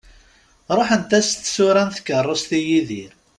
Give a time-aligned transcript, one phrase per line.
[0.77, 3.11] Ruḥent-as tsura n tkerrust i Yidir.